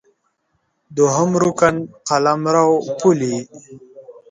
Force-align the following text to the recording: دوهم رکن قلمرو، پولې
دوهم 0.95 1.29
رکن 1.43 1.75
قلمرو، 2.07 2.67
پولې 2.99 3.35